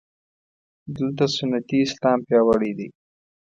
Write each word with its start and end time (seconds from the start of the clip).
دلته 0.97 1.25
سنتي 1.35 1.77
اسلام 1.87 2.19
پیاوړی 2.27 2.71
دی. 2.77 2.87